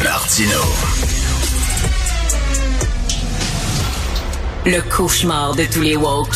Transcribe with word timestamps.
Martino. 0.00 0.60
Le 4.66 4.80
cauchemar 4.90 5.54
de 5.54 5.64
tous 5.64 5.82
les 5.82 5.96
woke. 5.96 6.34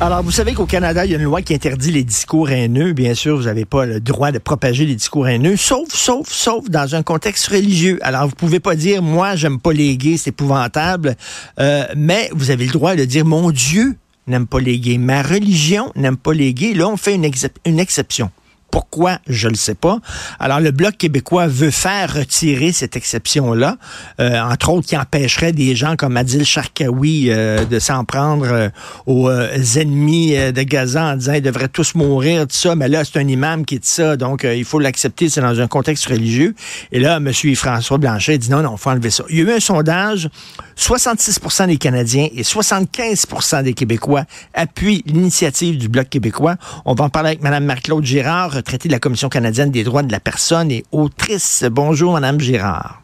Alors, 0.00 0.22
vous 0.22 0.30
savez 0.30 0.52
qu'au 0.52 0.66
Canada, 0.66 1.06
il 1.06 1.12
y 1.12 1.14
a 1.14 1.18
une 1.18 1.24
loi 1.24 1.42
qui 1.42 1.54
interdit 1.54 1.90
les 1.90 2.04
discours 2.04 2.50
haineux. 2.50 2.92
Bien 2.92 3.14
sûr, 3.14 3.36
vous 3.36 3.44
n'avez 3.44 3.64
pas 3.64 3.86
le 3.86 4.00
droit 4.00 4.30
de 4.30 4.38
propager 4.38 4.84
les 4.84 4.94
discours 4.94 5.26
haineux, 5.26 5.56
sauf, 5.56 5.88
sauf, 5.94 6.28
sauf 6.28 6.68
dans 6.68 6.94
un 6.94 7.02
contexte 7.02 7.46
religieux. 7.46 7.98
Alors, 8.02 8.26
vous 8.26 8.34
pouvez 8.34 8.60
pas 8.60 8.76
dire, 8.76 9.00
moi, 9.00 9.36
j'aime 9.36 9.58
pas 9.58 9.72
les 9.72 9.96
gays, 9.96 10.18
c'est 10.18 10.30
épouvantable, 10.30 11.16
euh, 11.58 11.84
mais 11.96 12.30
vous 12.34 12.50
avez 12.50 12.66
le 12.66 12.72
droit 12.72 12.94
de 12.94 13.04
dire, 13.04 13.24
mon 13.24 13.50
Dieu 13.50 13.96
n'aime 14.26 14.46
pas 14.46 14.60
les 14.60 14.78
gays, 14.78 14.98
ma 14.98 15.22
religion 15.22 15.92
n'aime 15.96 16.16
pas 16.16 16.34
les 16.34 16.52
gays. 16.52 16.74
Là, 16.74 16.88
on 16.88 16.96
fait 16.96 17.14
une, 17.14 17.30
une 17.64 17.80
exception. 17.80 18.30
Pourquoi? 18.70 19.18
Je 19.26 19.46
ne 19.46 19.52
le 19.52 19.56
sais 19.56 19.74
pas. 19.74 19.98
Alors, 20.38 20.60
le 20.60 20.70
Bloc 20.70 20.96
québécois 20.96 21.46
veut 21.46 21.70
faire 21.70 22.14
retirer 22.14 22.72
cette 22.72 22.96
exception-là, 22.96 23.76
euh, 24.20 24.40
entre 24.40 24.70
autres 24.70 24.86
qui 24.86 24.96
empêcherait 24.96 25.52
des 25.52 25.74
gens 25.74 25.96
comme 25.96 26.16
Adil 26.16 26.44
Sharkawi 26.44 27.30
euh, 27.30 27.64
de 27.64 27.78
s'en 27.78 28.04
prendre 28.04 28.46
euh, 28.46 28.68
aux 29.06 29.30
ennemis 29.30 30.34
de 30.36 30.62
Gaza 30.62 31.04
en 31.04 31.16
disant 31.16 31.32
ils 31.34 31.42
devraient 31.42 31.68
tous 31.68 31.94
mourir, 31.94 32.42
tout 32.42 32.56
ça. 32.56 32.74
Mais 32.74 32.88
là, 32.88 33.04
c'est 33.04 33.18
un 33.18 33.26
imam 33.26 33.64
qui 33.64 33.78
dit 33.78 33.88
ça, 33.88 34.16
donc 34.16 34.44
il 34.44 34.64
faut 34.64 34.78
l'accepter, 34.78 35.28
c'est 35.28 35.40
dans 35.40 35.60
un 35.60 35.66
contexte 35.66 36.06
religieux. 36.06 36.54
Et 36.92 37.00
là, 37.00 37.16
M. 37.16 37.32
François 37.54 37.98
Blanchet 37.98 38.38
dit 38.38 38.50
non, 38.50 38.62
non, 38.62 38.74
il 38.76 38.78
faut 38.78 38.90
enlever 38.90 39.10
ça. 39.10 39.24
Il 39.30 39.38
y 39.38 39.40
a 39.40 39.44
eu 39.44 39.50
un 39.52 39.60
sondage, 39.60 40.28
66% 40.76 41.66
des 41.66 41.76
Canadiens 41.76 42.28
et 42.34 42.42
75% 42.42 43.62
des 43.62 43.74
Québécois 43.74 44.24
appuient 44.54 45.02
l'initiative 45.06 45.78
du 45.78 45.88
Bloc 45.88 46.08
québécois. 46.08 46.56
On 46.84 46.94
va 46.94 47.04
en 47.04 47.08
parler 47.08 47.30
avec 47.30 47.42
Mme 47.42 47.64
Marc-Claude 47.64 48.04
Girard, 48.04 48.57
retraitée 48.58 48.88
de 48.88 48.92
la 48.92 48.98
Commission 48.98 49.28
canadienne 49.28 49.70
des 49.70 49.84
droits 49.84 50.02
de 50.02 50.12
la 50.12 50.20
personne 50.20 50.70
et 50.70 50.84
autrice. 50.92 51.64
Bonjour, 51.70 52.12
Madame 52.12 52.40
Girard. 52.40 53.02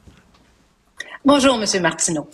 Bonjour, 1.25 1.57
Monsieur 1.57 1.81
Martineau. 1.81 2.29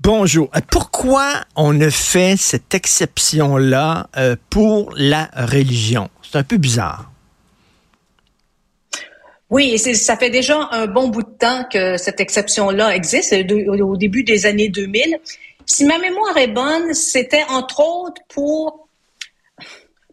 Bonjour. 0.00 0.50
Euh, 0.54 0.60
pourquoi 0.70 1.44
on 1.54 1.80
a 1.80 1.90
fait 1.90 2.36
cette 2.36 2.74
exception-là 2.74 4.08
euh, 4.16 4.36
pour 4.50 4.92
la 4.96 5.30
religion? 5.34 6.10
C'est 6.22 6.38
un 6.38 6.42
peu 6.42 6.58
bizarre. 6.58 7.10
Oui, 9.48 9.78
ça 9.78 10.16
fait 10.16 10.30
déjà 10.30 10.68
un 10.72 10.86
bon 10.86 11.08
bout 11.08 11.22
de 11.22 11.38
temps 11.38 11.64
que 11.72 11.96
cette 11.96 12.18
exception-là 12.20 12.94
existe, 12.96 13.32
au 13.32 13.96
début 13.96 14.24
des 14.24 14.44
années 14.44 14.68
2000. 14.68 15.18
Si 15.66 15.84
ma 15.84 15.98
mémoire 15.98 16.36
est 16.36 16.48
bonne, 16.48 16.92
c'était 16.94 17.44
entre 17.48 17.80
autres 17.80 18.20
pour 18.28 18.85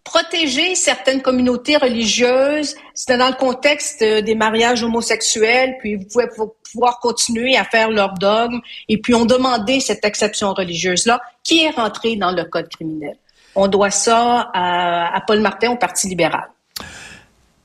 protéger 0.03 0.75
certaines 0.75 1.21
communautés 1.21 1.77
religieuses. 1.77 2.75
C'était 2.93 3.17
dans 3.17 3.29
le 3.29 3.35
contexte 3.35 4.01
euh, 4.01 4.21
des 4.21 4.35
mariages 4.35 4.83
homosexuels, 4.83 5.77
puis 5.79 5.95
vous 5.95 6.05
pouvez 6.05 6.27
pouvoir 6.71 6.99
continuer 6.99 7.55
à 7.55 7.63
faire 7.63 7.89
leur 7.89 8.13
dogme. 8.13 8.59
Et 8.89 8.97
puis 8.97 9.15
on 9.15 9.25
demandait 9.25 9.79
cette 9.79 10.03
exception 10.05 10.53
religieuse-là 10.53 11.21
qui 11.43 11.63
est 11.63 11.71
rentrée 11.71 12.15
dans 12.15 12.31
le 12.31 12.43
code 12.45 12.69
criminel. 12.69 13.17
On 13.55 13.67
doit 13.67 13.91
ça 13.91 14.49
à 14.53 15.21
Paul 15.27 15.39
Martin 15.39 15.71
au 15.71 15.77
Parti 15.77 16.07
libéral. 16.07 16.49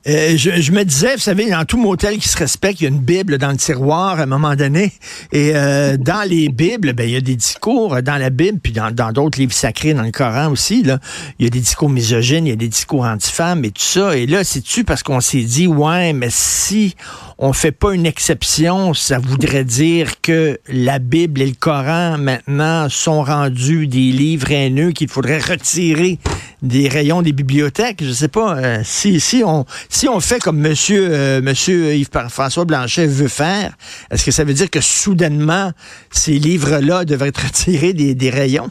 Euh, 0.07 0.37
je, 0.37 0.71
me 0.71 0.83
disais, 0.83 1.15
vous 1.15 1.21
savez, 1.21 1.49
dans 1.49 1.65
tout 1.65 1.77
motel 1.77 2.19
qui 2.19 2.29
se 2.29 2.37
respecte, 2.37 2.79
il 2.79 2.83
y 2.85 2.87
a 2.87 2.89
une 2.89 3.01
Bible 3.01 3.37
dans 3.37 3.51
le 3.51 3.57
tiroir 3.57 4.19
à 4.19 4.23
un 4.23 4.27
moment 4.27 4.55
donné. 4.55 4.93
Et 5.33 5.51
euh, 5.53 5.97
dans 5.97 6.27
les 6.27 6.47
Bibles, 6.47 6.93
ben, 6.93 7.03
il 7.03 7.11
y 7.11 7.17
a 7.17 7.21
des 7.21 7.35
discours 7.35 8.01
dans 8.01 8.15
la 8.15 8.29
Bible, 8.29 8.59
puis 8.63 8.71
dans 8.71 9.11
d'autres 9.11 9.37
livres 9.37 9.53
sacrés, 9.53 9.93
dans 9.93 10.03
le 10.03 10.11
Coran 10.11 10.51
aussi. 10.51 10.83
Là, 10.83 10.99
il 11.37 11.43
y 11.43 11.47
a 11.47 11.49
des 11.49 11.59
discours 11.59 11.89
misogynes, 11.89 12.47
il 12.47 12.51
y 12.51 12.53
a 12.53 12.55
des 12.55 12.69
discours 12.69 13.03
anti-femmes 13.03 13.65
et 13.65 13.71
tout 13.71 13.81
ça. 13.81 14.15
Et 14.15 14.25
là, 14.25 14.45
c'est-tu 14.45 14.85
parce 14.85 15.03
qu'on 15.03 15.19
s'est 15.19 15.43
dit, 15.43 15.67
ouais, 15.67 16.13
mais 16.13 16.29
si 16.31 16.95
on 17.37 17.51
fait 17.51 17.73
pas 17.73 17.93
une 17.93 18.05
exception, 18.05 18.93
ça 18.93 19.19
voudrait 19.19 19.65
dire 19.65 20.21
que 20.21 20.59
la 20.69 20.99
Bible 20.99 21.41
et 21.41 21.47
le 21.47 21.55
Coran 21.59 22.17
maintenant 22.17 22.87
sont 22.87 23.21
rendus 23.21 23.87
des 23.87 24.11
livres 24.11 24.51
haineux 24.51 24.91
qu'il 24.91 25.09
faudrait 25.09 25.39
retirer 25.39 26.19
des 26.61 26.89
rayons 26.89 27.21
des 27.21 27.31
bibliothèques? 27.31 28.03
Je 28.03 28.11
sais 28.11 28.27
pas 28.27 28.57
euh, 28.57 28.81
si 28.83 29.19
si 29.19 29.43
on 29.45 29.65
si 29.89 30.07
on 30.07 30.19
fait 30.19 30.39
comme 30.39 30.59
Monsieur 30.59 31.09
euh, 31.11 31.41
Monsieur 31.41 31.95
Yves 31.95 32.09
François 32.29 32.63
Blanchet 32.63 33.07
veut 33.07 33.27
faire, 33.27 33.75
est-ce 34.11 34.23
que 34.23 34.31
ça 34.31 34.43
veut 34.43 34.53
dire 34.53 34.69
que 34.69 34.81
soudainement 34.81 35.71
ces 36.11 36.33
livres-là 36.33 37.05
devraient 37.05 37.29
être 37.29 37.43
retirés 37.43 37.93
des, 37.93 38.29
rayons? 38.29 38.69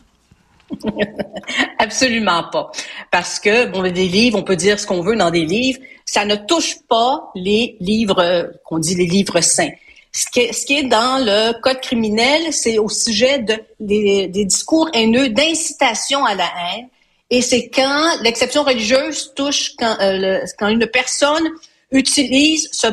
Absolument 1.79 2.45
pas. 2.53 2.71
Parce 3.11 3.41
que, 3.41 3.67
bon, 3.67 3.83
des 3.83 4.09
livres, 4.09 4.39
on 4.39 4.43
peut 4.43 4.57
dire 4.57 4.79
ce 4.79 4.87
qu'on 4.87 5.03
veut 5.03 5.17
dans 5.17 5.31
des 5.31 5.45
livres, 5.45 5.81
ça 6.05 6.25
ne 6.25 6.37
touche 6.37 6.77
pas 6.89 7.31
les 7.35 7.77
livres, 7.81 8.51
qu'on 8.65 8.79
dit 8.79 8.95
les 8.95 9.07
livres 9.07 9.41
saints. 9.41 9.71
Ce 10.13 10.27
qui, 10.67 10.75
est, 10.75 10.83
dans 10.85 11.25
le 11.25 11.61
code 11.61 11.81
criminel, 11.81 12.53
c'est 12.53 12.79
au 12.79 12.89
sujet 12.89 13.39
de, 13.39 13.55
des, 13.79 14.45
discours 14.45 14.89
haineux 14.93 15.29
d'incitation 15.29 16.25
à 16.25 16.35
la 16.35 16.45
haine. 16.45 16.89
Et 17.31 17.43
c'est 17.43 17.69
quand 17.69 18.23
l'exception 18.23 18.63
religieuse 18.63 19.33
touche 19.35 19.73
quand, 19.79 19.97
euh, 20.01 20.41
quand 20.59 20.69
une 20.69 20.87
personne 20.87 21.47
utilise 21.91 22.69
ce 22.73 22.87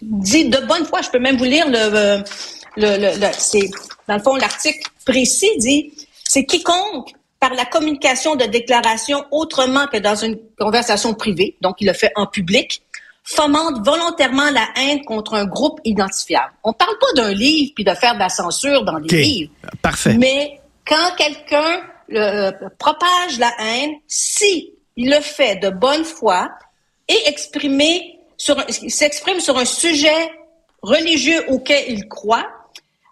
dit 0.00 0.48
de 0.48 0.58
bonne 0.66 0.84
foi. 0.84 1.02
Je 1.02 1.10
peux 1.10 1.18
même 1.18 1.36
vous 1.36 1.44
lire 1.44 1.66
le, 1.68 2.22
le, 2.76 3.18
le 3.18 3.26
c'est 3.38 3.70
dans 4.08 4.16
le 4.16 4.22
fond 4.22 4.36
l'article 4.36 4.88
précis 5.04 5.50
dit 5.58 5.92
c'est 6.24 6.44
quiconque, 6.44 7.12
par 7.38 7.52
la 7.52 7.66
communication 7.66 8.36
de 8.36 8.44
déclarations 8.46 9.22
autrement 9.30 9.86
que 9.86 9.98
dans 9.98 10.16
une 10.16 10.38
conversation 10.58 11.12
privée, 11.12 11.56
donc 11.60 11.76
il 11.80 11.86
le 11.86 11.92
fait 11.92 12.10
en 12.16 12.26
public, 12.26 12.82
fomente 13.22 13.84
volontairement 13.84 14.50
la 14.50 14.66
haine 14.76 15.04
contre 15.04 15.34
un 15.34 15.44
groupe 15.44 15.78
identifiable. 15.84 16.52
On 16.64 16.70
ne 16.70 16.74
parle 16.74 16.96
pas 16.98 17.22
d'un 17.22 17.34
livre 17.34 17.72
puis 17.74 17.84
de 17.84 17.92
faire 17.92 18.14
de 18.14 18.18
la 18.20 18.30
censure 18.30 18.84
dans 18.84 18.96
les 18.96 19.22
livres. 19.22 19.52
Parfait. 19.82 20.14
Mais 20.14 20.58
quand 20.86 21.14
quelqu'un 21.18 21.82
euh, 22.12 22.52
propage 22.78 23.38
la 23.38 23.52
haine, 23.58 23.94
si 24.06 24.72
le 24.96 25.20
fait 25.20 25.56
de 25.56 25.70
bonne 25.70 26.04
foi 26.04 26.50
et 27.08 27.28
exprimé 27.28 28.18
sur, 28.36 28.56
s'exprime 28.88 29.40
sur 29.40 29.58
un 29.58 29.64
sujet 29.64 30.32
religieux 30.82 31.44
auquel 31.48 31.84
il 31.88 32.08
croit, 32.08 32.46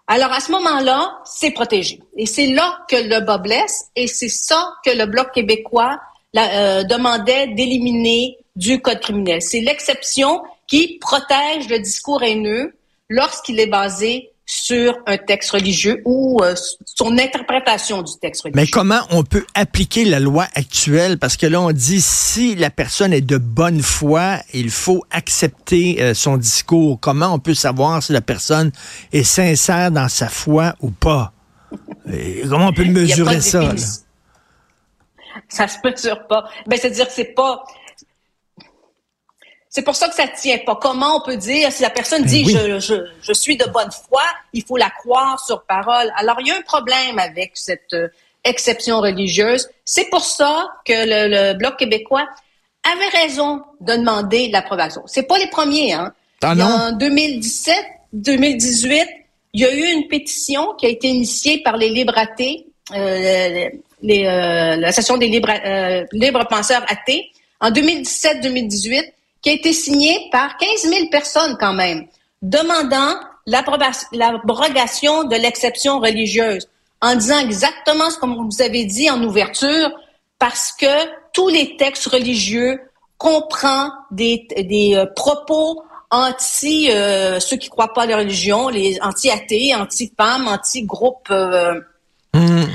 alors 0.07 0.31
à 0.31 0.39
ce 0.39 0.51
moment-là, 0.51 1.19
c'est 1.25 1.51
protégé. 1.51 1.99
Et 2.17 2.25
c'est 2.25 2.47
là 2.47 2.79
que 2.89 2.95
le 2.95 3.21
bas 3.21 3.37
blesse 3.37 3.85
et 3.95 4.07
c'est 4.07 4.29
ça 4.29 4.73
que 4.85 4.91
le 4.91 5.05
Bloc 5.05 5.31
québécois 5.31 5.99
euh, 6.37 6.83
demandait 6.83 7.47
d'éliminer 7.47 8.37
du 8.55 8.81
Code 8.81 8.99
criminel. 8.99 9.41
C'est 9.41 9.61
l'exception 9.61 10.43
qui 10.67 10.97
protège 10.99 11.69
le 11.69 11.79
discours 11.79 12.21
haineux 12.21 12.75
lorsqu'il 13.09 13.59
est 13.59 13.67
basé 13.67 14.32
sur 14.45 14.97
un 15.07 15.17
texte 15.17 15.51
religieux 15.51 16.01
ou 16.05 16.41
euh, 16.43 16.53
son 16.85 17.17
interprétation 17.17 18.01
du 18.01 18.11
texte 18.19 18.43
religieux. 18.43 18.61
Mais 18.61 18.67
comment 18.67 18.99
on 19.09 19.23
peut 19.23 19.45
appliquer 19.55 20.03
la 20.05 20.19
loi 20.19 20.47
actuelle? 20.55 21.17
Parce 21.17 21.37
que 21.37 21.45
là, 21.45 21.61
on 21.61 21.71
dit 21.71 22.01
si 22.01 22.55
la 22.55 22.69
personne 22.69 23.13
est 23.13 23.21
de 23.21 23.37
bonne 23.37 23.81
foi, 23.81 24.39
il 24.53 24.69
faut 24.69 25.05
accepter 25.11 26.01
euh, 26.01 26.13
son 26.13 26.37
discours. 26.37 26.99
Comment 26.99 27.33
on 27.33 27.39
peut 27.39 27.53
savoir 27.53 28.03
si 28.03 28.11
la 28.11 28.21
personne 28.21 28.71
est 29.13 29.23
sincère 29.23 29.91
dans 29.91 30.09
sa 30.09 30.27
foi 30.27 30.75
ou 30.81 30.91
pas? 30.91 31.31
comment 32.49 32.67
on 32.67 32.73
peut 32.73 32.85
mesurer 32.85 33.41
ça? 33.41 33.73
Ça 35.47 35.67
se 35.67 35.77
mesure 35.83 36.27
pas. 36.27 36.45
Ben, 36.67 36.77
c'est-à-dire 36.79 37.07
que 37.07 37.13
c'est 37.13 37.33
pas 37.33 37.63
c'est 39.73 39.81
pour 39.81 39.95
ça 39.95 40.07
que 40.07 40.13
ça 40.13 40.27
tient 40.27 40.59
pas. 40.59 40.77
Comment 40.79 41.17
on 41.17 41.21
peut 41.21 41.35
dire, 41.35 41.71
si 41.71 41.81
la 41.81 41.89
personne 41.89 42.21
ben 42.21 42.29
dit 42.29 42.45
je, 42.45 42.79
je, 42.79 42.93
je, 43.21 43.33
suis 43.33 43.57
de 43.57 43.65
bonne 43.65 43.89
foi, 44.07 44.21
il 44.53 44.63
faut 44.63 44.77
la 44.77 44.91
croire 44.91 45.43
sur 45.43 45.63
parole. 45.63 46.13
Alors, 46.15 46.37
il 46.41 46.47
y 46.47 46.51
a 46.51 46.55
un 46.55 46.61
problème 46.61 47.17
avec 47.17 47.53
cette 47.55 47.93
euh, 47.93 48.07
exception 48.43 48.99
religieuse. 48.99 49.67
C'est 49.83 50.11
pour 50.11 50.23
ça 50.23 50.67
que 50.85 50.93
le, 50.93 51.53
Bloc 51.57 51.77
québécois 51.77 52.27
avait 52.83 53.23
raison 53.23 53.63
de 53.81 53.95
demander 53.95 54.49
l'approbation. 54.49 55.01
C'est 55.07 55.23
pas 55.23 55.39
les 55.39 55.47
premiers, 55.47 55.93
hein. 55.93 56.13
Ah 56.43 56.53
En 56.53 56.91
2017, 56.91 57.75
2018, 58.13 59.07
il 59.53 59.61
y 59.61 59.65
a 59.65 59.73
eu 59.73 59.93
une 59.93 60.07
pétition 60.07 60.73
qui 60.77 60.85
a 60.85 60.89
été 60.89 61.07
initiée 61.07 61.63
par 61.63 61.77
les 61.77 61.89
libres 61.89 62.17
athées, 62.17 62.67
euh, 62.93 63.69
les, 64.01 64.25
euh, 64.25 64.75
l'association 64.75 65.17
des 65.17 65.29
libres, 65.29 65.49
euh, 65.65 66.05
libres 66.11 66.45
penseurs 66.47 66.83
athées. 66.89 67.31
En 67.61 67.71
2017-2018, 67.71 69.13
qui 69.43 69.49
a 69.49 69.53
été 69.53 69.73
signé 69.73 70.29
par 70.31 70.57
15 70.57 70.83
000 70.83 71.09
personnes 71.11 71.57
quand 71.59 71.73
même, 71.73 72.07
demandant 72.41 73.19
l'abrogation 73.45 75.25
de 75.25 75.35
l'exception 75.35 75.99
religieuse, 75.99 76.67
en 77.01 77.15
disant 77.15 77.39
exactement 77.39 78.09
ce 78.09 78.17
que 78.17 78.25
vous 78.25 78.61
avez 78.61 78.85
dit 78.85 79.11
en 79.11 79.21
ouverture, 79.21 79.91
parce 80.39 80.71
que 80.71 80.87
tous 81.33 81.49
les 81.49 81.75
textes 81.75 82.07
religieux 82.07 82.79
comprennent 83.17 83.91
des, 84.11 84.47
des 84.57 84.95
euh, 84.95 85.05
propos 85.05 85.83
anti 86.09 86.89
euh, 86.91 87.39
ceux 87.39 87.57
qui 87.57 87.69
croient 87.69 87.93
pas 87.93 88.03
à 88.03 88.05
la 88.05 88.17
religion, 88.17 88.69
les 88.69 88.99
anti-athées, 89.01 89.73
anti-femmes, 89.75 90.47
anti-groupes, 90.47 91.31
euh, 91.31 91.81
mmh. 92.33 92.65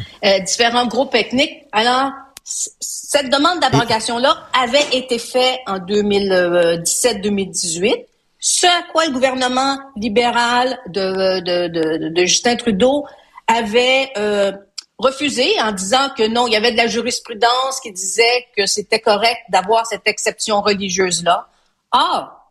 différents 0.45 0.87
groupes 0.87 1.15
ethniques. 1.15 1.65
Alors, 1.73 2.11
cette 2.49 3.31
demande 3.31 3.61
d'abrogation-là 3.61 4.49
avait 4.59 4.97
été 4.97 5.19
faite 5.19 5.61
en 5.67 5.77
2017-2018, 5.79 8.07
ce 8.41 8.67
à 8.67 8.85
quoi 8.91 9.05
le 9.07 9.13
gouvernement 9.13 9.79
libéral 9.97 10.79
de, 10.89 11.41
de, 11.41 12.09
de, 12.09 12.25
Justin 12.25 12.57
Trudeau 12.57 13.05
avait 13.47 14.11
euh, 14.17 14.53
refusé 14.97 15.61
en 15.61 15.73
disant 15.73 16.09
que 16.17 16.27
non, 16.27 16.47
il 16.47 16.53
y 16.53 16.57
avait 16.57 16.73
de 16.73 16.79
la 16.79 16.87
jurisprudence 16.87 17.81
qui 17.83 17.93
disait 17.93 18.47
que 18.57 18.65
c'était 18.67 19.01
correct 19.01 19.41
d'avoir 19.51 19.87
cette 19.87 20.07
exception 20.07 20.63
religieuse-là. 20.63 21.49
Or, 21.93 22.51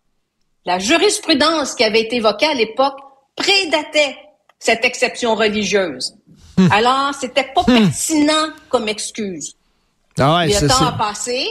la 0.65 0.77
jurisprudence 0.77 1.73
qui 1.73 1.83
avait 1.83 2.01
été 2.01 2.17
évoquée 2.17 2.47
à 2.47 2.53
l'époque 2.53 2.99
prédatait 3.35 4.15
cette 4.59 4.85
exception 4.85 5.33
religieuse. 5.35 6.15
Hmm. 6.57 6.71
Alors, 6.71 7.15
c'était 7.19 7.51
pas 7.55 7.61
hmm. 7.61 7.85
pertinent 7.85 8.49
comme 8.69 8.88
excuse. 8.88 9.56
Ah 10.19 10.46
le 10.46 10.68
temps 10.68 10.86
a 10.86 10.92
passé. 10.94 11.48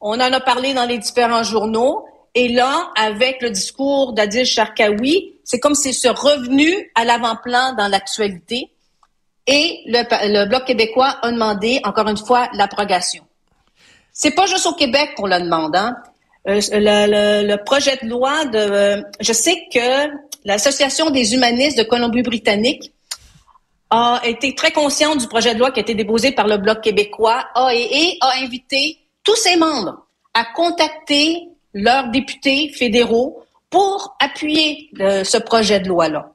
On 0.00 0.14
en 0.14 0.32
a 0.32 0.40
parlé 0.40 0.74
dans 0.74 0.84
les 0.84 0.98
différents 0.98 1.42
journaux. 1.42 2.06
Et 2.34 2.48
là, 2.48 2.90
avec 2.96 3.40
le 3.40 3.50
discours 3.50 4.12
d'Adil 4.12 4.44
Sharkawi, 4.44 5.36
c'est 5.42 5.58
comme 5.58 5.74
si 5.74 5.94
c'est 5.94 6.10
revenu 6.10 6.90
à 6.94 7.04
l'avant-plan 7.04 7.74
dans 7.74 7.88
l'actualité. 7.88 8.70
Et 9.46 9.82
le, 9.86 10.48
Bloc 10.48 10.64
québécois 10.64 11.16
a 11.22 11.30
demandé, 11.30 11.80
encore 11.84 12.08
une 12.08 12.16
fois, 12.16 12.48
l'abrogation. 12.52 13.24
C'est 14.12 14.32
pas 14.32 14.46
juste 14.46 14.66
au 14.66 14.74
Québec 14.74 15.10
qu'on 15.16 15.26
le 15.26 15.40
demande. 15.40 15.76
Hein. 15.76 15.96
Euh, 16.48 16.60
le, 16.72 17.56
projet 17.64 17.96
de 18.02 18.08
loi 18.08 18.44
de... 18.46 19.04
je 19.20 19.32
sais 19.32 19.56
que 19.72 20.08
l'Association 20.44 21.10
des 21.10 21.34
humanistes 21.34 21.78
de 21.78 21.84
Colombie-Britannique 21.84 22.92
a 23.90 24.20
été 24.24 24.54
très 24.54 24.72
consciente 24.72 25.18
du 25.18 25.28
projet 25.28 25.54
de 25.54 25.58
loi 25.58 25.70
qui 25.70 25.80
a 25.80 25.82
été 25.82 25.94
déposé 25.94 26.32
par 26.32 26.46
le 26.46 26.56
Bloc 26.56 26.80
québécois 26.80 27.44
a, 27.54 27.72
et, 27.72 28.18
a 28.20 28.42
invité 28.42 28.98
tous 29.22 29.36
ses 29.36 29.56
membres 29.56 30.06
à 30.34 30.44
contacter 30.54 31.48
leurs 31.72 32.08
députés 32.08 32.72
fédéraux 32.74 33.42
pour 33.70 34.16
appuyer 34.20 34.90
euh, 35.00 35.24
ce 35.24 35.38
projet 35.38 35.80
de 35.80 35.88
loi-là. 35.88 36.32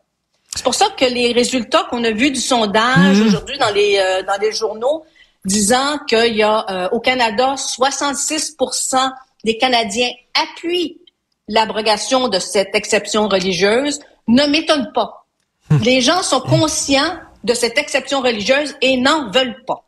C'est 0.55 0.63
pour 0.63 0.75
ça 0.75 0.87
que 0.97 1.05
les 1.05 1.31
résultats 1.31 1.87
qu'on 1.89 2.03
a 2.03 2.11
vus 2.11 2.31
du 2.31 2.39
sondage 2.39 3.19
mhm. 3.19 3.27
aujourd'hui 3.27 3.57
dans 3.57 3.69
les 3.69 3.97
euh, 3.97 4.23
dans 4.23 4.39
les 4.41 4.51
journaux 4.51 5.03
disant 5.45 5.97
qu'il 6.07 6.35
y 6.35 6.43
a 6.43 6.65
euh, 6.69 6.89
au 6.91 6.99
Canada 6.99 7.55
66% 7.55 9.11
des 9.43 9.57
Canadiens 9.57 10.11
appuient 10.35 10.99
l'abrogation 11.47 12.27
de 12.27 12.39
cette 12.39 12.75
exception 12.75 13.27
religieuse 13.27 13.99
ne 14.27 14.45
m'étonne 14.45 14.91
pas. 14.93 15.25
Hmm. 15.69 15.77
Les 15.83 16.01
gens 16.01 16.21
sont 16.21 16.41
conscients 16.41 17.17
de 17.43 17.53
cette 17.53 17.77
exception 17.77 18.21
religieuse 18.21 18.75
et 18.81 18.97
n'en 18.97 19.31
veulent 19.31 19.63
pas. 19.65 19.85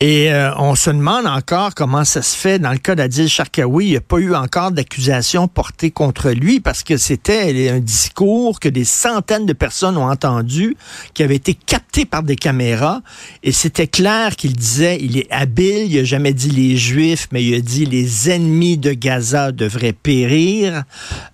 Et 0.00 0.32
euh, 0.32 0.52
on 0.56 0.74
se 0.74 0.90
demande 0.90 1.26
encore 1.26 1.72
comment 1.74 2.04
ça 2.04 2.20
se 2.20 2.36
fait. 2.36 2.58
Dans 2.58 2.72
le 2.72 2.78
cas 2.78 2.96
d'Adil 2.96 3.28
Sharkawi, 3.28 3.86
il 3.86 3.90
n'y 3.90 3.96
a 3.96 4.00
pas 4.00 4.18
eu 4.18 4.34
encore 4.34 4.72
d'accusation 4.72 5.46
portée 5.46 5.92
contre 5.92 6.30
lui 6.30 6.58
parce 6.58 6.82
que 6.82 6.96
c'était 6.96 7.70
un 7.70 7.78
discours 7.78 8.58
que 8.58 8.68
des 8.68 8.84
centaines 8.84 9.46
de 9.46 9.52
personnes 9.52 9.96
ont 9.96 10.10
entendu, 10.10 10.76
qui 11.14 11.22
avait 11.22 11.36
été 11.36 11.54
capté 11.54 12.06
par 12.06 12.24
des 12.24 12.34
caméras. 12.34 13.02
Et 13.44 13.52
c'était 13.52 13.86
clair 13.86 14.34
qu'il 14.34 14.54
disait, 14.54 14.98
il 15.00 15.16
est 15.16 15.30
habile, 15.30 15.92
il 15.92 15.98
n'a 15.98 16.04
jamais 16.04 16.32
dit 16.32 16.50
les 16.50 16.76
Juifs, 16.76 17.28
mais 17.30 17.44
il 17.44 17.54
a 17.54 17.60
dit 17.60 17.86
les 17.86 18.30
ennemis 18.30 18.76
de 18.76 18.92
Gaza 18.92 19.52
devraient 19.52 19.92
périr. 19.92 20.82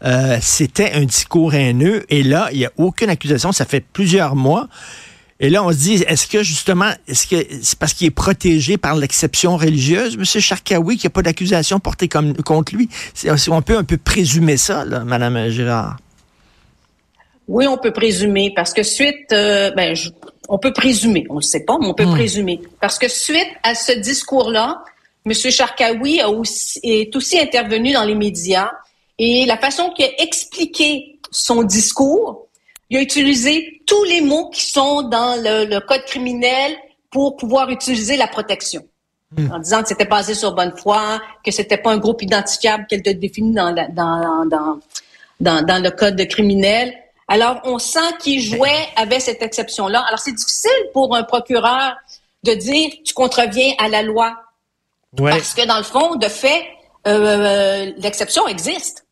Euh, 0.04 0.38
c'était 0.42 0.92
un 0.92 1.04
discours 1.04 1.54
haineux. 1.54 2.04
Et 2.10 2.22
là, 2.22 2.50
il 2.52 2.58
n'y 2.58 2.66
a 2.66 2.72
aucune 2.76 3.08
accusation. 3.08 3.52
Ça 3.52 3.64
fait 3.64 3.80
plusieurs 3.80 4.36
mois. 4.36 4.68
Et 5.42 5.48
là, 5.48 5.64
on 5.64 5.72
se 5.72 5.78
dit, 5.78 5.94
est-ce 6.06 6.26
que 6.26 6.42
justement, 6.42 6.90
est-ce 7.08 7.26
que 7.26 7.36
c'est 7.62 7.78
parce 7.78 7.94
qu'il 7.94 8.06
est 8.06 8.12
protégé 8.12 8.76
par 8.76 8.94
l'exception 8.94 9.56
religieuse, 9.56 10.16
M. 10.16 10.24
Charkaoui, 10.24 10.96
qu'il 10.96 11.08
n'y 11.08 11.12
a 11.12 11.14
pas 11.14 11.22
d'accusation 11.22 11.80
portée 11.80 12.08
comme, 12.08 12.36
contre 12.36 12.74
lui? 12.74 12.90
On 13.48 13.62
peut 13.62 13.78
un 13.78 13.84
peu 13.84 13.96
présumer 13.96 14.58
ça, 14.58 14.84
là, 14.84 15.00
Mme 15.00 15.48
Girard? 15.48 15.96
Oui, 17.48 17.66
on 17.66 17.78
peut 17.78 17.92
présumer, 17.92 18.52
parce 18.54 18.74
que 18.74 18.82
suite, 18.82 19.32
euh, 19.32 19.70
ben, 19.70 19.96
on 20.50 20.58
peut 20.58 20.74
présumer, 20.74 21.26
on 21.30 21.36
ne 21.36 21.40
le 21.40 21.44
sait 21.44 21.64
pas, 21.64 21.78
mais 21.80 21.86
on 21.86 21.94
peut 21.94 22.04
hmm. 22.04 22.14
présumer. 22.14 22.60
Parce 22.80 22.98
que 22.98 23.08
suite 23.08 23.48
à 23.62 23.74
ce 23.74 23.92
discours-là, 23.92 24.84
M. 25.24 25.32
Charkaoui 25.32 26.20
est 26.82 27.16
aussi 27.16 27.38
intervenu 27.38 27.92
dans 27.94 28.04
les 28.04 28.14
médias 28.14 28.70
et 29.18 29.46
la 29.46 29.56
façon 29.56 29.90
qu'il 29.90 30.04
a 30.04 30.22
expliqué 30.22 31.18
son 31.30 31.62
discours, 31.62 32.48
il 32.90 32.98
a 32.98 33.00
utilisé 33.00 33.82
tous 33.86 34.04
les 34.04 34.20
mots 34.20 34.50
qui 34.50 34.66
sont 34.66 35.02
dans 35.02 35.40
le, 35.40 35.78
code 35.80 36.04
criminel 36.04 36.76
pour 37.10 37.36
pouvoir 37.36 37.70
utiliser 37.70 38.16
la 38.16 38.26
protection. 38.26 38.84
Hmm. 39.36 39.52
En 39.52 39.58
disant 39.60 39.82
que 39.82 39.88
c'était 39.88 40.06
basé 40.06 40.34
sur 40.34 40.52
bonne 40.54 40.76
foi, 40.76 41.20
que 41.44 41.52
c'était 41.52 41.76
pas 41.76 41.92
un 41.92 41.98
groupe 41.98 42.20
identifiable 42.20 42.86
qu'elle 42.88 43.02
a 43.06 43.12
défini 43.14 43.54
dans, 43.54 43.72
dans, 43.90 44.44
dans, 45.40 45.62
dans, 45.62 45.82
le 45.82 45.90
code 45.90 46.20
criminel. 46.28 46.92
Alors, 47.28 47.60
on 47.62 47.78
sent 47.78 48.16
qu'il 48.18 48.40
jouait 48.40 48.88
avec 48.96 49.20
cette 49.20 49.40
exception-là. 49.40 50.00
Alors, 50.08 50.18
c'est 50.18 50.34
difficile 50.34 50.90
pour 50.92 51.14
un 51.14 51.22
procureur 51.22 51.94
de 52.42 52.54
dire 52.54 52.90
tu 53.04 53.14
contreviens 53.14 53.72
à 53.78 53.88
la 53.88 54.02
loi. 54.02 54.34
Parce 55.16 55.54
que 55.54 55.64
dans 55.64 55.78
le 55.78 55.84
fond, 55.84 56.16
de 56.16 56.26
fait, 56.26 56.66
euh, 57.06 57.10
euh 57.10 57.92
l'exception 57.98 58.48
existe. 58.48 59.06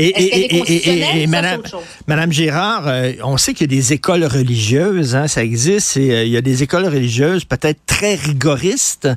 Et, 0.00 1.22
et, 1.22 1.26
Madame, 1.26 1.62
Madame 2.06 2.32
Gérard, 2.32 2.86
euh, 2.86 3.12
on 3.24 3.36
sait 3.36 3.52
qu'il 3.52 3.70
y 3.70 3.74
a 3.74 3.76
des 3.76 3.92
écoles 3.92 4.24
religieuses, 4.24 5.16
hein, 5.16 5.26
ça 5.26 5.42
existe. 5.42 5.96
Et, 5.96 6.12
euh, 6.12 6.24
il 6.24 6.30
y 6.30 6.36
a 6.36 6.40
des 6.40 6.62
écoles 6.62 6.86
religieuses 6.86 7.44
peut-être 7.44 7.80
très 7.84 8.14
rigoristes. 8.14 9.08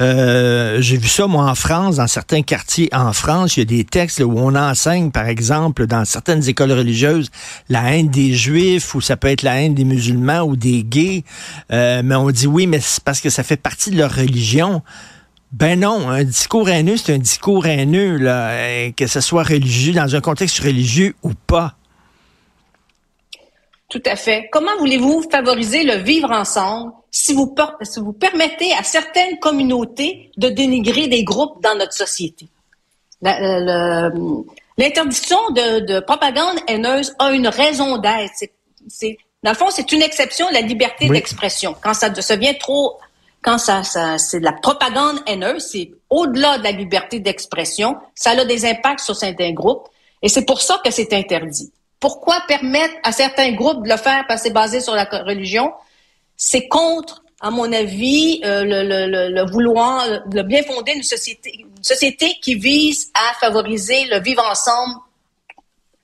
Euh, 0.00 0.80
J'ai 0.80 0.98
vu 0.98 1.08
ça 1.08 1.26
moi 1.26 1.50
en 1.50 1.56
France, 1.56 1.96
dans 1.96 2.06
certains 2.06 2.42
quartiers 2.42 2.88
en 2.92 3.12
France, 3.12 3.56
il 3.56 3.60
y 3.60 3.62
a 3.62 3.66
des 3.66 3.84
textes 3.84 4.20
où 4.20 4.32
on 4.36 4.54
enseigne, 4.54 5.10
par 5.10 5.26
exemple, 5.26 5.88
dans 5.88 6.04
certaines 6.04 6.48
écoles 6.48 6.72
religieuses, 6.72 7.30
la 7.68 7.92
haine 7.92 8.08
des 8.08 8.32
Juifs 8.32 8.94
ou 8.94 9.00
ça 9.00 9.16
peut 9.16 9.28
être 9.28 9.42
la 9.42 9.60
haine 9.60 9.74
des 9.74 9.84
musulmans 9.84 10.42
ou 10.42 10.54
des 10.54 10.84
gays. 10.84 11.24
Euh, 11.72 12.02
mais 12.04 12.14
on 12.14 12.30
dit 12.30 12.46
oui, 12.46 12.68
mais 12.68 12.78
c'est 12.80 13.02
parce 13.02 13.20
que 13.20 13.30
ça 13.30 13.42
fait 13.42 13.56
partie 13.56 13.90
de 13.90 13.96
leur 13.96 14.14
religion. 14.14 14.82
Ben 15.52 15.80
non, 15.80 16.08
un 16.08 16.22
discours 16.22 16.68
haineux, 16.68 16.96
c'est 16.96 17.12
un 17.12 17.18
discours 17.18 17.66
haineux, 17.66 18.18
là, 18.18 18.50
euh, 18.50 18.92
que 18.92 19.08
ce 19.08 19.20
soit 19.20 19.42
religieux, 19.42 19.92
dans 19.92 20.14
un 20.14 20.20
contexte 20.20 20.60
religieux 20.60 21.16
ou 21.24 21.32
pas. 21.34 21.74
Tout 23.88 24.02
à 24.06 24.14
fait. 24.14 24.48
Comment 24.52 24.76
voulez-vous 24.78 25.28
favoriser 25.28 25.82
le 25.82 25.96
vivre 25.96 26.30
ensemble 26.30 26.92
si 27.10 27.34
vous, 27.34 27.52
si 27.82 27.98
vous 27.98 28.12
permettez 28.12 28.72
à 28.74 28.84
certaines 28.84 29.40
communautés 29.40 30.30
de 30.36 30.48
dénigrer 30.48 31.08
des 31.08 31.24
groupes 31.24 31.60
dans 31.60 31.76
notre 31.76 31.94
société? 31.94 32.46
L'interdiction 33.20 35.38
de, 35.50 35.98
propagande 36.00 36.58
haineuse 36.68 37.16
a 37.18 37.32
une 37.32 37.48
raison 37.48 37.98
d'être. 37.98 38.44
Dans 39.42 39.50
le 39.50 39.56
fond, 39.56 39.70
c'est 39.70 39.90
une 39.90 40.02
exception 40.02 40.48
de 40.48 40.54
la 40.54 40.60
liberté 40.60 41.08
d'expression. 41.08 41.74
Quand 41.82 41.94
ça 41.94 42.08
devient 42.08 42.56
trop 42.56 43.00
quand 43.42 43.58
ça, 43.58 43.82
ça 43.82 44.18
c'est 44.18 44.40
de 44.40 44.44
la 44.44 44.52
propagande 44.52 45.20
haineuse, 45.26 45.68
c'est 45.72 45.90
au-delà 46.10 46.58
de 46.58 46.64
la 46.64 46.72
liberté 46.72 47.20
d'expression, 47.20 47.96
ça 48.14 48.30
a 48.30 48.44
des 48.44 48.66
impacts 48.66 49.00
sur 49.00 49.16
certains 49.16 49.52
groupes, 49.52 49.88
et 50.22 50.28
c'est 50.28 50.44
pour 50.44 50.60
ça 50.60 50.80
que 50.84 50.90
c'est 50.90 51.12
interdit. 51.12 51.72
Pourquoi 51.98 52.42
permettre 52.48 52.94
à 53.02 53.12
certains 53.12 53.52
groupes 53.52 53.84
de 53.84 53.90
le 53.90 53.96
faire 53.96 54.24
parce 54.26 54.42
que 54.42 54.48
c'est 54.48 54.54
basé 54.54 54.80
sur 54.80 54.94
la 54.94 55.04
religion? 55.04 55.72
C'est 56.36 56.68
contre, 56.68 57.22
à 57.40 57.50
mon 57.50 57.70
avis, 57.72 58.40
euh, 58.44 58.64
le, 58.64 58.82
le, 58.82 59.28
le, 59.28 59.50
vouloir, 59.50 60.06
le 60.32 60.42
bien 60.42 60.62
fondé 60.62 60.94
d'une 60.94 61.02
société, 61.02 61.52
une 61.58 61.84
société 61.84 62.34
qui 62.42 62.54
vise 62.54 63.10
à 63.14 63.34
favoriser 63.38 64.06
le 64.06 64.20
vivre 64.20 64.42
ensemble, 64.50 64.94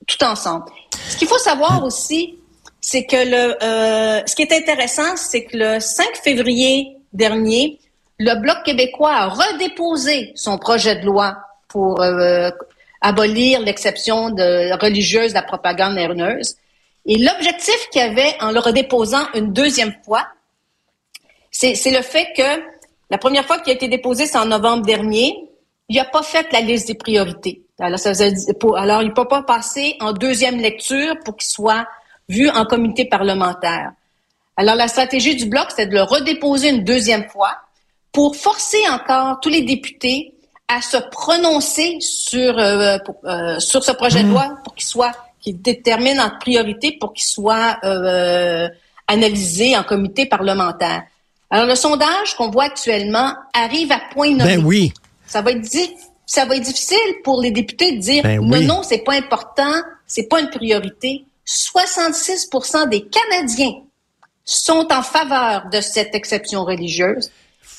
tout 0.07 0.23
ensemble. 0.25 0.65
Ce 1.09 1.17
qu'il 1.17 1.29
faut 1.29 1.39
savoir 1.39 1.83
aussi, 1.85 2.39
c'est 2.81 3.05
que 3.05 3.17
le, 3.17 3.63
euh, 3.63 4.23
ce 4.27 4.35
qui 4.37 4.43
est 4.43 4.53
intéressant, 4.53 5.17
c'est 5.17 5.45
que 5.45 5.57
le 5.57 5.81
5 5.81 6.07
février 6.23 6.97
dernier, 7.17 7.79
le 8.19 8.35
Bloc 8.41 8.63
québécois 8.65 9.13
a 9.13 9.29
redéposé 9.29 10.33
son 10.35 10.59
projet 10.59 10.97
de 10.97 11.07
loi 11.07 11.37
pour 11.69 12.01
euh, 12.01 12.51
abolir 13.01 13.61
l'exception 13.61 14.27
religieuse 14.81 15.31
de 15.31 15.35
la 15.35 15.43
propagande 15.43 15.99
haineuse. 15.99 16.57
Et 17.05 17.19
l'objectif 17.19 17.89
qu'il 17.91 18.03
avait 18.03 18.35
en 18.41 18.51
le 18.51 18.61
redéposant 18.61 19.27
une 19.35 19.53
deuxième 19.53 19.95
fois, 20.05 20.27
c'est 21.51 21.91
le 21.91 22.03
fait 22.03 22.29
que 22.37 22.63
la 23.11 23.19
première 23.19 23.45
fois 23.47 23.59
qu'il 23.59 23.71
a 23.73 23.77
été 23.77 23.89
déposé, 23.89 24.27
c'est 24.27 24.39
en 24.39 24.47
novembre 24.47 24.85
dernier, 24.85 25.49
il 25.89 25.97
n'a 25.97 26.05
pas 26.05 26.23
fait 26.23 26.53
la 26.53 26.61
liste 26.61 26.89
des 26.89 26.95
priorités. 26.95 27.63
Alors, 27.79 28.01
alors 28.77 29.03
il 29.03 29.09
ne 29.09 29.15
peut 29.15 29.29
pas 29.29 29.43
passer 29.43 29.97
en 30.01 30.13
deuxième 30.13 30.59
lecture 30.59 31.15
pour 31.25 31.37
qu'il 31.37 31.49
soit 31.49 31.87
vu 32.29 32.49
en 32.51 32.65
comité 32.65 33.05
parlementaire. 33.05 33.93
Alors, 34.57 34.75
la 34.75 34.89
stratégie 34.89 35.37
du 35.37 35.47
Bloc, 35.47 35.67
c'est 35.75 35.87
de 35.87 35.95
le 35.95 36.03
redéposer 36.03 36.71
une 36.71 36.85
deuxième 36.85 37.29
fois 37.29 37.57
pour 38.13 38.37
forcer 38.37 38.89
encore 38.89 39.39
tous 39.41 39.51
les 39.51 39.63
députés 39.63 40.33
à 40.69 40.81
se 40.81 40.97
prononcer 40.97 41.99
sur, 42.01 42.59
euh, 42.59 42.97
euh, 43.25 43.59
sur 43.61 43.85
ce 43.85 43.93
projet 43.93 44.23
de 44.23 44.29
mmh. 44.29 44.33
loi 44.33 44.57
pour 44.65 44.75
qu'il 44.75 44.87
soit, 44.87 45.13
qu'il 45.41 45.61
détermine 45.61 46.19
en 46.19 46.31
priorité 46.41 46.97
pour 46.99 47.13
qu'il 47.13 47.27
soit 47.27 47.79
euh, 47.85 48.69
analysé 49.07 49.77
en 49.77 49.85
comité 49.85 50.27
parlementaire. 50.27 51.03
Alors, 51.51 51.67
le 51.67 51.75
sondage 51.75 52.35
qu'on 52.37 52.51
voit 52.51 52.65
actuellement 52.65 53.33
arrive 53.53 53.93
à 53.93 54.01
point 54.13 54.31
nommé. 54.31 54.57
Ben 54.57 54.65
oui. 54.65 54.93
Ça 55.27 55.43
va 55.43 55.53
être 55.53 55.61
dit, 55.61 55.91
ça 56.25 56.47
va 56.47 56.57
être 56.57 56.63
difficile 56.63 56.97
pour 57.23 57.41
les 57.41 57.51
députés 57.51 57.93
de 57.93 58.01
dire 58.01 58.23
Ben 58.23 58.41
non, 58.41 58.57
oui. 58.57 58.67
non, 58.67 58.83
c'est 58.83 59.05
pas 59.05 59.15
important, 59.15 59.75
c'est 60.07 60.29
pas 60.29 60.41
une 60.41 60.51
priorité. 60.51 61.25
66% 61.47 62.89
des 62.89 63.07
Canadiens 63.07 63.75
sont 64.47 64.89
en 64.93 65.03
faveur 65.03 65.67
de 65.71 65.81
cette 65.83 66.15
exception 66.15 66.65
religieuse. 66.65 67.31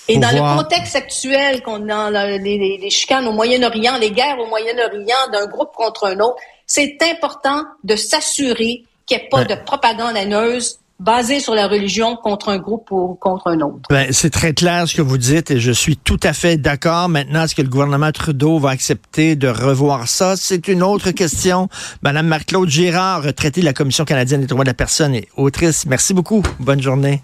Et 0.10 0.18
dans 0.20 0.30
voir. 0.30 0.56
le 0.58 0.62
contexte 0.64 0.96
actuel 0.96 1.64
qu'on 1.64 1.90
a, 1.90 2.12
les- 2.38 2.78
les 2.78 2.90
chicanes 2.90 3.28
au 3.28 3.32
Moyen-Orient, 3.32 3.98
les 3.98 4.12
guerres 4.12 4.38
au 4.40 4.46
Moyen-Orient 4.46 5.32
d'un 5.32 5.48
groupe 5.48 5.74
contre 5.74 6.06
un 6.06 6.20
autre, 6.20 6.38
c'est 6.66 6.98
important 7.02 7.64
de 7.84 7.96
s'assurer 7.96 8.84
qu'il 9.06 9.18
n'y 9.18 9.24
ait 9.24 9.30
pas 9.30 9.44
Ben. 9.46 9.56
de 9.58 9.64
propagande 9.64 10.16
haineuse 10.16 10.80
basée 11.00 11.39
sur 11.39 11.54
la 11.54 11.68
religion 11.68 12.16
contre 12.16 12.50
un 12.50 12.58
groupe 12.58 12.89
ou 12.92 13.16
contre 13.16 13.48
un 13.48 13.62
autre. 13.62 13.82
Ben, 13.89 14.12
c'est 14.12 14.30
très 14.30 14.54
clair 14.54 14.88
ce 14.88 14.96
que 14.96 15.01
vous 15.01 15.18
dites 15.18 15.51
et 15.51 15.60
je 15.60 15.72
suis 15.72 15.98
tout 15.98 16.20
à 16.24 16.34
fait 16.34 16.58
d'accord. 16.58 17.10
Maintenant, 17.10 17.44
est-ce 17.44 17.56
que 17.56 17.62
le 17.62 17.70
gouvernement 17.70 18.12
Trudeau 18.12 18.60
va 18.60 18.70
accepter 18.72 19.36
de 19.36 19.48
revoir 19.48 20.08
ça? 20.08 20.36
C'est 20.36 20.68
une 20.68 20.84
autre 20.84 21.12
question. 21.18 21.70
Madame 22.01 22.27
Marc-Claude 22.27 22.70
Girard, 22.70 23.24
retraitée 23.24 23.62
de 23.62 23.66
la 23.66 23.74
Commission 23.74 24.06
canadienne 24.06 24.42
des 24.42 24.48
droits 24.48 24.63
de 24.63 24.70
la 24.70 24.74
personne 24.74 25.13
et 25.13 25.27
autrice, 25.36 25.86
merci 25.86 26.13
beaucoup. 26.13 26.44
Bonne 26.60 26.82
journée. 26.82 27.22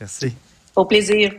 Merci. 0.00 0.34
Au 0.74 0.84
plaisir. 0.84 1.32